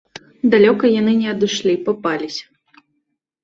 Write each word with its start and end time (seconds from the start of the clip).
Далёка 0.53 0.85
яны 0.93 1.11
не 1.21 1.29
адышлі, 1.35 1.73
папаліся. 1.91 2.45